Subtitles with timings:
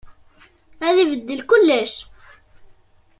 [0.87, 1.93] Ad ibeddel kullec.